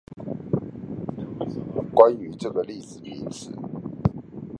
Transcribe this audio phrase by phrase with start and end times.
[1.93, 3.51] 關於這個歷史名詞